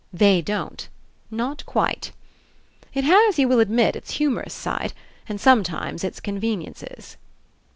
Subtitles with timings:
[0.11, 0.89] They don't.
[1.29, 2.11] Not quite.
[2.91, 4.93] It has, you will admit, it's humorous side,
[5.29, 7.17] and, sometimes, its conveniences."